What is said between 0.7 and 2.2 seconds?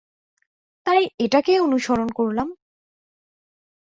তাই, এটাকেই অনুসরণ